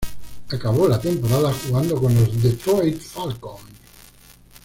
Acabó 0.49 0.87
la 0.87 0.99
temporada 0.99 1.53
jugando 1.53 2.01
con 2.01 2.15
los 2.15 2.41
Detroit 2.41 2.99
Falcons. 2.99 3.61